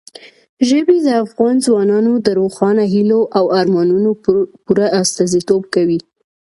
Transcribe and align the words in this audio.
ژبې 0.69 0.97
د 1.05 1.07
افغان 1.23 1.55
ځوانانو 1.65 2.13
د 2.25 2.27
روښانه 2.39 2.83
هیلو 2.93 3.21
او 3.37 3.45
ارمانونو 3.59 4.09
پوره 4.63 4.87
استازیتوب 5.01 5.61
کوي. 5.73 5.99